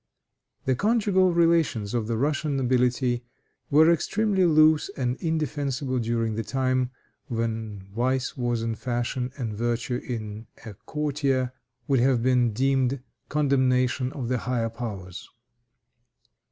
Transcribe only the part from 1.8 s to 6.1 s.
of the Russian nobility were extremely loose and indefensible